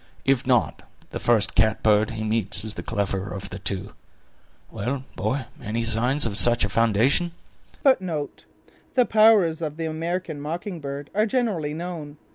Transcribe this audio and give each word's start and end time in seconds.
If 0.25 0.47
not, 0.47 0.81
the 1.11 1.19
first 1.19 1.53
catbird 1.53 2.09
he 2.09 2.23
meets 2.23 2.63
is 2.63 2.73
the 2.73 2.81
cleverer 2.81 3.31
of 3.35 3.51
the 3.51 3.59
two. 3.59 3.93
Well, 4.71 5.03
boy, 5.15 5.45
any 5.61 5.83
signs 5.83 6.25
of 6.25 6.37
such 6.37 6.63
a 6.65 6.69
foundation?" 6.69 7.33
The 7.83 9.05
powers 9.07 9.61
of 9.61 9.77
the 9.77 9.85
American 9.85 10.41
mocking 10.41 10.79
bird 10.79 11.11
are 11.13 11.27
generally 11.27 11.75
known. 11.75 12.17